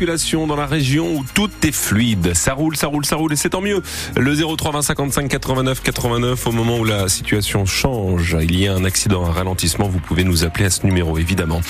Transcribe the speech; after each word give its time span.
circulation 0.00 0.46
dans 0.46 0.56
la 0.56 0.64
région 0.64 1.14
où 1.14 1.24
tout 1.34 1.50
est 1.62 1.72
fluide. 1.72 2.32
Ça 2.34 2.54
roule, 2.54 2.74
ça 2.74 2.86
roule, 2.86 3.04
ça 3.04 3.16
roule 3.16 3.34
et 3.34 3.36
c'est 3.36 3.50
tant 3.50 3.60
mieux. 3.60 3.82
Le 4.16 4.34
03 4.34 4.72
20 4.72 4.82
55 4.82 5.28
89 5.28 5.82
89 5.82 6.46
au 6.46 6.52
moment 6.52 6.78
où 6.78 6.84
la 6.84 7.08
situation 7.08 7.66
change, 7.66 8.36
il 8.40 8.58
y 8.58 8.66
a 8.66 8.72
un 8.72 8.84
accident, 8.84 9.26
un 9.26 9.32
ralentissement, 9.32 9.88
vous 9.88 9.98
pouvez 9.98 10.24
nous 10.24 10.44
appeler 10.44 10.64
à 10.64 10.70
ce 10.70 10.86
numéro 10.86 11.18
évidemment. 11.18 11.60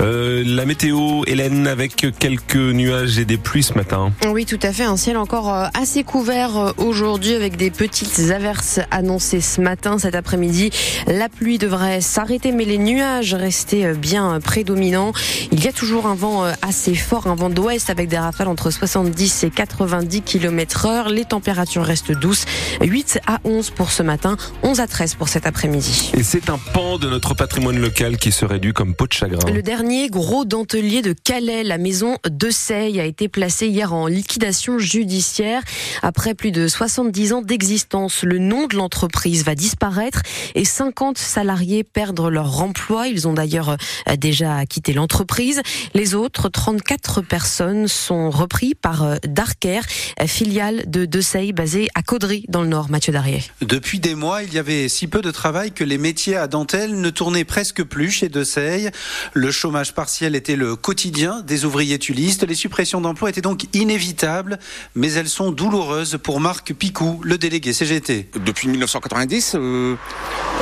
Euh, 0.00 0.44
la 0.46 0.66
météo, 0.66 1.22
Hélène, 1.26 1.66
avec 1.66 2.06
quelques 2.18 2.54
nuages 2.54 3.18
et 3.18 3.24
des 3.24 3.38
pluies 3.38 3.64
ce 3.64 3.74
matin. 3.74 4.12
Oui, 4.28 4.46
tout 4.46 4.60
à 4.62 4.72
fait. 4.72 4.84
Un 4.84 4.96
ciel 4.96 5.16
encore 5.16 5.52
euh, 5.52 5.66
assez 5.74 6.04
couvert 6.04 6.56
euh, 6.56 6.72
aujourd'hui 6.76 7.34
avec 7.34 7.56
des 7.56 7.72
petites 7.72 8.30
averses 8.30 8.78
annoncées 8.92 9.40
ce 9.40 9.60
matin, 9.60 9.98
cet 9.98 10.14
après-midi. 10.14 10.70
La 11.08 11.28
pluie 11.28 11.58
devrait 11.58 12.00
s'arrêter, 12.00 12.52
mais 12.52 12.66
les 12.66 12.78
nuages 12.78 13.34
restaient 13.34 13.94
bien 13.94 14.38
prédominants. 14.38 15.12
Il 15.50 15.64
y 15.64 15.66
a 15.66 15.72
toujours 15.72 16.06
un 16.06 16.14
vent 16.14 16.44
assez 16.62 16.94
fort, 16.94 17.26
un 17.26 17.34
vent 17.34 17.50
d'ouest 17.60 17.90
avec 17.90 18.08
des 18.08 18.16
rafales 18.16 18.48
entre 18.48 18.70
70 18.70 19.44
et 19.44 19.50
90 19.50 20.22
km 20.22 20.86
heure. 20.86 21.08
Les 21.10 21.26
températures 21.26 21.84
restent 21.84 22.12
douces. 22.12 22.46
8 22.80 23.20
à 23.26 23.38
11 23.44 23.68
pour 23.70 23.90
ce 23.90 24.02
matin, 24.02 24.38
11 24.62 24.80
à 24.80 24.86
13 24.86 25.16
pour 25.16 25.28
cet 25.28 25.46
après-midi. 25.46 26.10
Et 26.16 26.22
c'est 26.22 26.48
un 26.48 26.58
pan 26.72 26.96
de 26.96 27.10
notre 27.10 27.34
patrimoine 27.34 27.78
local 27.78 28.16
qui 28.16 28.32
se 28.32 28.46
réduit 28.46 28.72
comme 28.72 28.94
peau 28.94 29.06
de 29.06 29.12
chagrin. 29.12 29.52
Le 29.52 29.62
dernier 29.62 30.08
gros 30.08 30.46
dentelier 30.46 31.02
de 31.02 31.12
Calais, 31.12 31.62
la 31.62 31.76
maison 31.76 32.16
de 32.26 32.48
Seille, 32.48 32.98
a 32.98 33.04
été 33.04 33.28
placé 33.28 33.66
hier 33.66 33.92
en 33.92 34.06
liquidation 34.06 34.78
judiciaire. 34.78 35.62
Après 36.02 36.32
plus 36.32 36.52
de 36.52 36.66
70 36.66 37.34
ans 37.34 37.42
d'existence, 37.42 38.22
le 38.22 38.38
nom 38.38 38.68
de 38.68 38.76
l'entreprise 38.76 39.44
va 39.44 39.54
disparaître 39.54 40.22
et 40.54 40.64
50 40.64 41.18
salariés 41.18 41.84
perdre 41.84 42.30
leur 42.30 42.62
emploi. 42.62 43.08
Ils 43.08 43.28
ont 43.28 43.34
d'ailleurs 43.34 43.76
euh, 44.08 44.16
déjà 44.16 44.64
quitté 44.64 44.94
l'entreprise. 44.94 45.60
Les 45.92 46.14
autres, 46.14 46.48
34 46.48 47.20
personnes, 47.20 47.49
sont 47.86 48.30
repris 48.30 48.74
par 48.74 49.02
euh, 49.02 49.16
Darker, 49.26 49.80
filiale 50.26 50.84
de 50.86 51.04
Dessay 51.04 51.52
basée 51.52 51.88
à 51.94 52.02
Caudry 52.02 52.44
dans 52.48 52.62
le 52.62 52.68
Nord. 52.68 52.90
Mathieu 52.90 53.12
Darrier. 53.12 53.42
Depuis 53.60 54.00
des 54.00 54.14
mois, 54.14 54.42
il 54.42 54.52
y 54.52 54.58
avait 54.58 54.88
si 54.88 55.06
peu 55.06 55.22
de 55.22 55.30
travail 55.30 55.72
que 55.72 55.84
les 55.84 55.98
métiers 55.98 56.36
à 56.36 56.46
dentelle 56.46 57.00
ne 57.00 57.10
tournaient 57.10 57.44
presque 57.44 57.82
plus 57.82 58.10
chez 58.10 58.28
Dessay. 58.28 58.90
Le 59.34 59.50
chômage 59.50 59.94
partiel 59.94 60.34
était 60.34 60.56
le 60.56 60.76
quotidien 60.76 61.42
des 61.42 61.64
ouvriers 61.64 61.98
tulistes. 61.98 62.46
Les 62.46 62.54
suppressions 62.54 63.00
d'emplois 63.00 63.30
étaient 63.30 63.40
donc 63.40 63.64
inévitables, 63.74 64.58
mais 64.94 65.12
elles 65.12 65.28
sont 65.28 65.52
douloureuses 65.52 66.18
pour 66.22 66.40
Marc 66.40 66.72
Picou, 66.72 67.20
le 67.22 67.38
délégué 67.38 67.72
CGT. 67.72 68.30
Depuis 68.44 68.68
1990, 68.68 69.56
euh, 69.56 69.96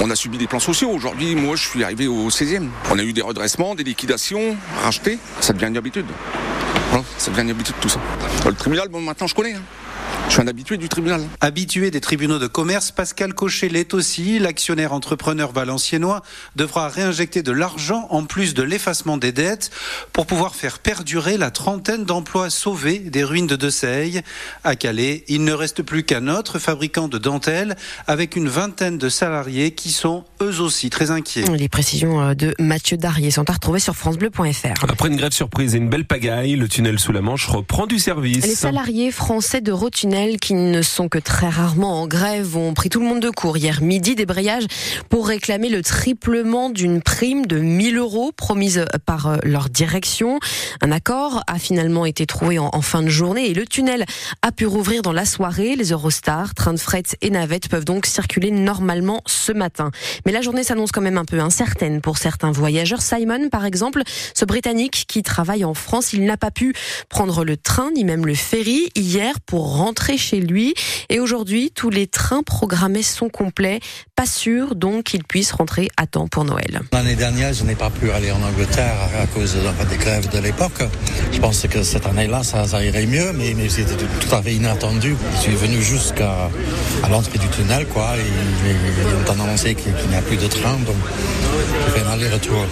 on 0.01 0.11
a 0.11 0.17
subi 0.17 0.39
des 0.39 0.47
plans 0.47 0.61
sociaux. 0.61 0.91
Aujourd'hui, 0.91 1.35
moi, 1.35 1.57
je 1.57 1.69
suis 1.69 1.85
arrivé 1.85 2.07
au 2.07 2.31
16e. 2.31 2.69
On 2.91 2.99
a 2.99 3.03
eu 3.03 3.13
des 3.13 3.23
redressements, 3.23 3.75
des 3.75 3.85
liquidations, 3.85 4.57
rachetés. 4.83 5.19
Ça 5.41 5.53
devient 5.53 5.67
une 5.67 5.77
habitude. 5.77 6.07
Hein, 6.95 7.03
ça 7.19 7.31
devient 7.31 7.43
une 7.43 7.51
habitude 7.51 7.75
tout 7.81 7.89
ça. 7.89 8.01
Le 8.47 8.55
tribunal, 8.55 8.89
bon, 8.89 9.01
maintenant 9.01 9.27
je 9.27 9.35
connais. 9.35 9.55
Hein. 9.55 9.63
Je 10.29 10.35
suis 10.35 10.43
un 10.43 10.47
habitué 10.47 10.77
du 10.77 10.91
tribunal. 10.91 11.23
Habitué 11.41 11.91
des 11.91 12.03
tribunaux 12.03 12.39
de 12.39 12.47
commerce, 12.47 12.91
Pascal 12.91 13.33
Cochet 13.33 13.71
l'est 13.71 13.95
aussi. 13.95 14.39
L'actionnaire 14.39 14.93
entrepreneur 14.93 15.53
valenciennois 15.53 16.23
devra 16.55 16.89
réinjecter 16.89 17.43
de 17.43 17.51
l'argent 17.51 18.07
en 18.11 18.25
plus 18.25 18.53
de 18.53 18.63
l'effacement 18.63 19.17
des 19.17 19.33
dettes 19.33 19.71
pour 20.13 20.27
pouvoir 20.27 20.55
faire 20.55 20.81
perdurer 20.81 21.39
la 21.39 21.51
trentaine 21.51 22.05
d'emplois 22.05 22.51
sauvés 22.51 22.99
des 22.99 23.25
ruines 23.25 23.47
de 23.47 23.57
Deseille. 23.57 24.21
À 24.65 24.77
Calais, 24.77 25.25
il 25.29 25.45
ne 25.45 25.53
reste 25.53 25.83
plus 25.83 26.03
qu'un 26.03 26.29
autre 26.29 26.59
fabricant 26.59 27.09
de 27.09 27.17
dentelles 27.17 27.75
avec 28.07 28.37
une 28.37 28.51
vingtaine 28.51 28.99
de 28.99 29.09
salariés 29.09 29.71
qui 29.71 29.91
sont 29.91 30.25
eux 30.43 30.61
aussi 30.61 30.91
très 30.91 31.11
inquiets. 31.11 31.45
Les 31.57 31.71
précisions 31.71 32.21
euh, 32.21 32.35
de 32.35 32.55
Mathieu 32.59 32.99
Darrier 32.99 33.31
sont 33.31 33.49
à 33.49 33.55
retrouver 33.55 33.81
sur 33.81 33.97
francebleu.fr. 33.97 34.85
Après 34.87 35.09
une 35.09 35.17
grève 35.17 35.33
surprise 35.33 35.75
et 35.75 35.79
une 35.79 35.89
belle 35.89 36.05
pagaille, 36.05 36.55
le 36.55 36.69
tunnel 36.69 36.99
sous 36.99 37.13
la 37.13 37.23
Manche 37.23 37.47
reprend 37.47 37.87
du 37.87 37.99
service. 37.99 38.45
Les 38.45 38.55
salariés 38.55 39.11
français 39.11 39.63
de 39.63 39.73
Rotunnel 39.73 40.18
qui 40.27 40.55
ne 40.55 40.83
sont 40.83 41.09
que 41.09 41.19
très 41.19 41.49
rarement 41.49 42.03
en 42.03 42.09
grève 42.09 42.57
ont 42.57 42.75
pris 42.75 42.89
tout 42.89 42.99
le 42.99 43.07
monde 43.07 43.21
de 43.21 43.31
court 43.31 43.57
hier 43.57 43.81
midi 43.83 44.17
débrayage 44.17 44.65
pour 45.09 45.29
réclamer 45.29 45.69
le 45.69 45.81
triplement 45.81 46.71
d'une 46.71 47.03
prime 47.03 47.47
de 47.47 47.59
1000 47.59 47.99
euros 47.99 48.33
promise 48.33 48.85
par 49.07 49.29
euh, 49.29 49.37
leur 49.45 49.69
direction. 49.69 50.41
Un 50.83 50.91
accord 50.91 51.45
a 51.47 51.61
finalement 51.61 52.05
été 52.05 52.27
trouvé 52.27 52.59
en, 52.59 52.81
fin 52.81 53.03
de 53.03 53.09
journée 53.09 53.49
et 53.49 53.55
le 53.55 53.65
tunnel 53.65 54.07
a 54.43 54.51
pu 54.51 54.67
rouvrir 54.67 55.03
dans 55.03 55.13
la 55.13 55.25
soirée. 55.25 55.77
Les 55.77 55.93
Eurostars, 55.93 56.55
trains 56.55 56.75
de 56.75 56.81
fret 56.81 57.05
et 57.21 57.31
navettes 57.31 57.69
peuvent 57.69 57.85
donc 57.85 58.05
circuler 58.07 58.51
normalement 58.51 59.23
ce 59.27 59.53
matin. 59.53 59.93
Mais 60.27 60.33
la 60.33 60.41
journée 60.41 60.65
s'annonce 60.65 60.91
quand 60.91 61.01
même 61.01 61.19
un 61.19 61.25
peu 61.25 61.39
incertaine 61.39 62.01
pour 62.01 62.19
certains 62.19 62.51
voyageurs. 62.51 63.03
Simon, 63.03 63.51
par 63.51 63.65
exemple, 63.65 64.03
ce 64.35 64.45
Britannique 64.45 65.05
qui 65.07 65.23
travaille 65.23 65.65
en 65.65 65.75
France, 65.75 66.13
il 66.13 66.25
n'a 66.25 66.37
pas 66.37 66.51
pu 66.51 66.75
prendre 67.09 67.45
le 67.45 67.57
train 67.57 67.93
ni 67.93 68.05
même 68.05 68.27
le 68.27 68.35
ferry 68.35 68.91
hier 68.97 69.41
pour 69.41 69.77
rentrer 69.77 70.08
chez 70.17 70.41
lui. 70.41 70.75
Et 71.09 71.21
aujourd'hui, 71.21 71.71
tous 71.75 71.91
les 71.91 72.07
trains 72.07 72.43
programmés 72.43 73.03
sont 73.03 73.29
complets. 73.29 73.81
Pas 74.17 74.27
sûr 74.27 74.75
donc 74.75 75.05
qu'il 75.05 75.25
puisse 75.25 75.53
rentrer 75.53 75.89
à 75.97 76.07
temps 76.07 76.29
pour 76.29 76.45
Noël. 76.45 76.81
L'année 76.93 77.15
dernière, 77.15 77.53
je 77.53 77.65
n'ai 77.65 77.75
pas 77.75 77.91
pu 77.91 78.11
aller 78.11 78.33
en 78.33 78.43
Angleterre 78.43 78.97
à 79.21 79.27
cause 79.27 79.57
des 79.91 79.97
grèves 79.97 80.29
de 80.31 80.39
l'époque. 80.39 80.83
Je 81.33 81.39
pense 81.39 81.67
que 81.67 81.83
cette 81.83 82.07
année-là, 82.07 82.43
ça, 82.43 82.85
irait 82.85 83.07
mieux, 83.07 83.33
mais, 83.33 83.55
c'était 83.69 83.95
tout 83.95 84.35
à 84.35 84.43
fait 84.43 84.55
inattendu. 84.55 85.17
Je 85.37 85.41
suis 85.41 85.55
venu 85.55 85.83
jusqu'à 85.83 86.51
l'entrée 87.11 87.39
du 87.39 87.49
tunnel, 87.49 87.87
quoi. 87.87 88.15
Ils 88.17 89.39
ont 89.39 89.43
annoncé 89.43 89.75
qu'il 89.75 89.93
n'y 90.09 90.17
a 90.17 90.23
plus 90.23 90.37
de 90.37 90.47
train, 90.47 90.75
donc 90.87 90.97
je 91.87 91.93
fais 91.93 92.07
un 92.07 92.11
aller-retour 92.11 92.65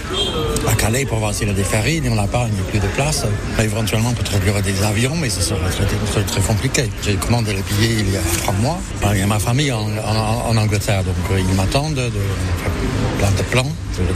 à 0.68 0.74
Calais 0.74 1.04
pour 1.04 1.18
voir 1.18 1.34
s'il 1.34 1.48
y 1.48 1.50
a 1.50 1.54
des 1.54 1.64
ferries. 1.64 1.96
Il 1.96 2.02
n'y 2.02 2.08
en 2.08 2.22
a 2.22 2.26
pas, 2.26 2.46
il 2.48 2.54
n'y 2.54 2.60
a 2.60 2.64
plus 2.64 2.78
de 2.78 2.86
place. 2.94 3.24
Éventuellement, 3.58 4.12
peut-être 4.12 4.38
qu'il 4.38 4.48
y 4.48 4.50
aura 4.50 4.62
des 4.62 4.82
avions, 4.82 5.16
mais 5.16 5.30
ce 5.30 5.40
sera 5.40 5.60
très, 5.68 6.40
compliqué 6.40 6.84
commandé 7.26 7.52
les 7.54 7.62
billets 7.62 7.96
il 8.00 8.10
y 8.12 8.16
a 8.16 8.20
trois 8.38 8.54
mois. 8.54 8.78
Il 9.12 9.18
y 9.18 9.22
a 9.22 9.26
ma 9.26 9.38
famille 9.38 9.72
en, 9.72 10.56
Angleterre, 10.56 11.04
donc 11.04 11.14
euh, 11.32 11.40
ils 11.40 11.54
m'attendent 11.54 11.94
de, 11.94 12.10
plein 13.18 13.30
de 13.30 13.42
plans. 13.50 13.72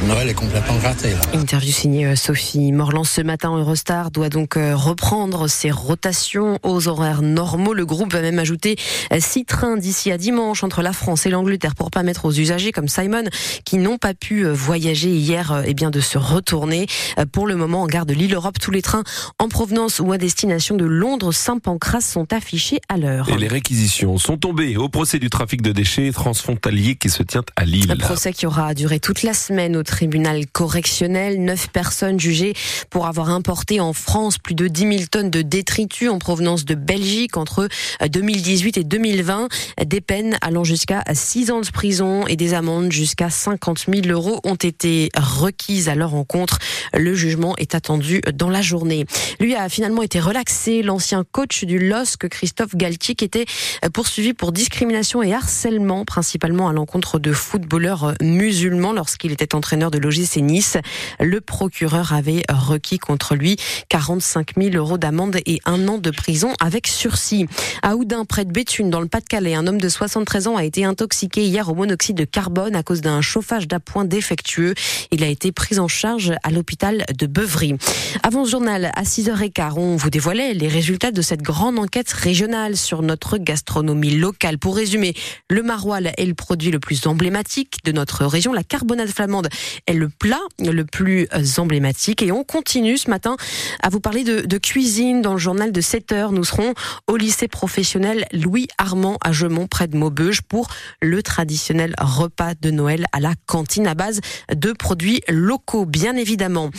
Noël 0.06 0.28
est 0.28 0.34
complètement 0.34 0.78
raté. 0.78 1.14
Interview 1.32 1.72
signée 1.72 2.06
euh, 2.06 2.14
Sophie 2.14 2.70
Morland 2.70 3.04
ce 3.04 3.22
matin. 3.22 3.56
Eurostar 3.56 4.10
doit 4.10 4.28
donc 4.28 4.56
euh, 4.56 4.76
reprendre 4.76 5.48
ses 5.48 5.70
rotations 5.70 6.58
aux 6.62 6.88
horaires 6.88 7.22
normaux. 7.22 7.72
Le 7.72 7.86
groupe 7.86 8.12
va 8.12 8.20
même 8.20 8.38
ajouter 8.38 8.76
six 9.18 9.44
trains 9.44 9.76
d'ici 9.76 10.12
à 10.12 10.18
dimanche 10.18 10.64
entre 10.64 10.82
la 10.82 10.92
France 10.92 11.24
et 11.24 11.30
l'Angleterre 11.30 11.74
pour 11.74 11.90
permettre 11.90 12.26
aux 12.26 12.32
usagers 12.32 12.72
comme 12.72 12.88
Simon 12.88 13.24
qui 13.64 13.78
n'ont 13.78 13.96
pas 13.96 14.12
pu 14.12 14.44
voyager 14.44 15.10
hier 15.10 15.62
et 15.64 15.70
eh 15.70 15.74
bien 15.74 15.90
de 15.90 16.00
se 16.00 16.18
retourner. 16.18 16.86
Pour 17.32 17.46
le 17.46 17.56
moment, 17.56 17.82
en 17.82 17.86
gare 17.86 18.06
de 18.06 18.12
l'île 18.12 18.34
Europe, 18.34 18.58
tous 18.58 18.70
les 18.70 18.82
trains 18.82 19.04
en 19.38 19.48
provenance 19.48 19.98
ou 20.00 20.12
à 20.12 20.18
destination 20.18 20.76
de 20.76 20.84
Londres, 20.84 21.32
Saint-Pancras 21.32 22.02
sont 22.02 22.32
affichés 22.32 22.80
à 22.88 22.98
l'heure. 22.98 23.28
Et 23.30 23.38
les 23.38 23.48
réquisitions 23.48 24.18
sont 24.18 24.36
tombées 24.36 24.76
au 24.76 24.88
procès 24.88 25.18
du 25.18 25.30
trafic 25.30 25.62
de 25.62 25.72
déchets 25.72 26.10
transfrontalier 26.12 26.96
qui 26.96 27.08
se 27.08 27.22
tient 27.22 27.44
à 27.56 27.64
Lille. 27.64 27.90
Un 27.90 27.96
procès 27.96 28.32
qui 28.32 28.46
aura 28.46 28.74
duré 28.74 29.00
toute 29.00 29.22
la 29.22 29.34
semaine 29.34 29.69
au 29.76 29.82
tribunal 29.82 30.46
correctionnel. 30.46 31.42
Neuf 31.42 31.68
personnes 31.68 32.18
jugées 32.18 32.54
pour 32.90 33.06
avoir 33.06 33.30
importé 33.30 33.80
en 33.80 33.92
France 33.92 34.38
plus 34.38 34.54
de 34.54 34.68
10 34.68 34.80
000 34.80 34.94
tonnes 35.10 35.30
de 35.30 35.42
détritus 35.42 36.10
en 36.10 36.18
provenance 36.18 36.64
de 36.64 36.74
Belgique 36.74 37.36
entre 37.36 37.68
2018 38.06 38.78
et 38.78 38.84
2020. 38.84 39.48
Des 39.84 40.00
peines 40.00 40.38
allant 40.40 40.64
jusqu'à 40.64 41.02
6 41.12 41.50
ans 41.50 41.60
de 41.60 41.70
prison 41.70 42.26
et 42.26 42.36
des 42.36 42.54
amendes 42.54 42.92
jusqu'à 42.92 43.30
50 43.30 43.86
000 43.92 44.06
euros 44.08 44.40
ont 44.44 44.54
été 44.54 45.08
requises 45.16 45.88
à 45.88 45.94
leur 45.94 46.14
encontre. 46.14 46.58
Le 46.94 47.14
jugement 47.14 47.56
est 47.56 47.74
attendu 47.74 48.20
dans 48.34 48.50
la 48.50 48.62
journée. 48.62 49.06
Lui 49.38 49.54
a 49.54 49.68
finalement 49.68 50.02
été 50.02 50.20
relaxé. 50.20 50.82
L'ancien 50.82 51.24
coach 51.30 51.64
du 51.64 51.78
LOSC, 51.78 52.28
Christophe 52.28 52.76
Galtier, 52.76 53.14
qui 53.14 53.24
était 53.24 53.46
poursuivi 53.92 54.34
pour 54.34 54.52
discrimination 54.52 55.22
et 55.22 55.32
harcèlement, 55.32 56.04
principalement 56.04 56.68
à 56.68 56.72
l'encontre 56.72 57.18
de 57.18 57.32
footballeurs 57.32 58.14
musulmans 58.20 58.92
lorsqu'il 58.92 59.32
était 59.32 59.54
entraîneur 59.60 59.90
de 59.90 59.98
l'OGC 59.98 60.38
Nice. 60.38 60.78
Le 61.20 61.42
procureur 61.42 62.14
avait 62.14 62.44
requis 62.48 62.98
contre 62.98 63.34
lui 63.34 63.58
45 63.90 64.52
000 64.56 64.74
euros 64.74 64.96
d'amende 64.96 65.36
et 65.44 65.60
un 65.66 65.86
an 65.86 65.98
de 65.98 66.10
prison 66.10 66.54
avec 66.60 66.86
sursis. 66.86 67.44
À 67.82 67.96
Oudin, 67.96 68.24
près 68.24 68.46
de 68.46 68.52
Béthune, 68.52 68.88
dans 68.88 69.02
le 69.02 69.06
Pas-de-Calais, 69.06 69.54
un 69.54 69.66
homme 69.66 69.78
de 69.78 69.88
73 69.90 70.46
ans 70.46 70.56
a 70.56 70.64
été 70.64 70.86
intoxiqué 70.86 71.44
hier 71.44 71.68
au 71.68 71.74
monoxyde 71.74 72.16
de 72.16 72.24
carbone 72.24 72.74
à 72.74 72.82
cause 72.82 73.02
d'un 73.02 73.20
chauffage 73.20 73.68
d'appoint 73.68 74.06
défectueux. 74.06 74.72
Il 75.10 75.22
a 75.22 75.26
été 75.26 75.52
pris 75.52 75.78
en 75.78 75.88
charge 75.88 76.32
à 76.42 76.50
l'hôpital 76.50 77.04
de 77.14 77.26
Beuvry. 77.26 77.74
Avant 78.22 78.46
ce 78.46 78.52
journal, 78.52 78.90
à 78.96 79.02
6h15, 79.02 79.74
on 79.76 79.96
vous 79.96 80.08
dévoilait 80.08 80.54
les 80.54 80.68
résultats 80.68 81.12
de 81.12 81.20
cette 81.20 81.42
grande 81.42 81.78
enquête 81.78 82.10
régionale 82.10 82.78
sur 82.78 83.02
notre 83.02 83.36
gastronomie 83.36 84.16
locale. 84.16 84.56
Pour 84.56 84.74
résumer, 84.74 85.12
le 85.50 85.62
maroilles 85.62 86.12
est 86.16 86.24
le 86.24 86.34
produit 86.34 86.70
le 86.70 86.80
plus 86.80 87.06
emblématique 87.06 87.84
de 87.84 87.92
notre 87.92 88.24
région. 88.24 88.54
La 88.54 88.62
carbonade 88.62 89.08
flamande 89.08 89.49
est 89.86 89.92
le 89.92 90.08
plat 90.08 90.40
le 90.58 90.84
plus 90.84 91.28
emblématique. 91.58 92.22
Et 92.22 92.32
on 92.32 92.44
continue 92.44 92.98
ce 92.98 93.10
matin 93.10 93.36
à 93.82 93.88
vous 93.88 94.00
parler 94.00 94.24
de, 94.24 94.58
cuisine 94.58 95.22
dans 95.22 95.32
le 95.32 95.38
journal 95.38 95.72
de 95.72 95.80
7 95.80 96.12
heures. 96.12 96.32
Nous 96.32 96.44
serons 96.44 96.74
au 97.06 97.16
lycée 97.16 97.48
professionnel 97.48 98.26
Louis 98.32 98.68
Armand 98.78 99.16
à 99.24 99.32
Gemont, 99.32 99.66
près 99.66 99.88
de 99.88 99.96
Maubeuge, 99.96 100.42
pour 100.42 100.68
le 101.00 101.22
traditionnel 101.22 101.94
repas 101.98 102.54
de 102.60 102.70
Noël 102.70 103.06
à 103.12 103.20
la 103.20 103.34
cantine 103.46 103.86
à 103.86 103.94
base 103.94 104.20
de 104.54 104.72
produits 104.72 105.22
locaux, 105.28 105.86
bien 105.86 106.16
évidemment. 106.16 106.70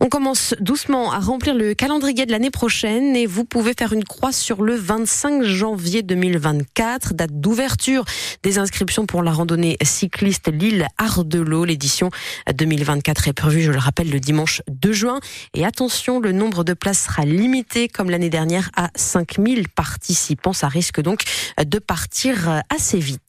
On 0.00 0.08
commence 0.08 0.54
doucement 0.60 1.12
à 1.12 1.18
remplir 1.18 1.54
le 1.54 1.74
calendrier 1.74 2.26
de 2.26 2.32
l'année 2.32 2.50
prochaine 2.50 3.16
et 3.16 3.26
vous 3.26 3.44
pouvez 3.44 3.72
faire 3.78 3.92
une 3.92 4.04
croix 4.04 4.32
sur 4.32 4.62
le 4.62 4.74
25 4.74 5.42
janvier 5.42 6.02
2024, 6.02 7.14
date 7.14 7.40
d'ouverture 7.40 8.04
des 8.42 8.58
inscriptions 8.58 9.06
pour 9.06 9.22
la 9.22 9.32
randonnée 9.32 9.76
cycliste 9.82 10.52
Lille 10.52 10.86
Ardelot. 10.98 11.64
L'édition 12.46 12.66
2024 12.70 13.28
est 13.28 13.32
prévue, 13.32 13.62
je 13.62 13.70
le 13.70 13.78
rappelle, 13.78 14.10
le 14.10 14.20
dimanche 14.20 14.62
2 14.68 14.92
juin. 14.92 15.20
Et 15.54 15.64
attention, 15.64 16.20
le 16.20 16.32
nombre 16.32 16.64
de 16.64 16.74
places 16.74 17.04
sera 17.04 17.24
limité 17.24 17.88
comme 17.88 18.10
l'année 18.10 18.30
dernière 18.30 18.70
à 18.76 18.90
5000 18.94 19.68
participants. 19.68 20.52
Ça 20.52 20.68
risque 20.68 21.00
donc 21.00 21.22
de 21.62 21.78
partir 21.78 22.62
assez 22.68 22.98
vite. 22.98 23.20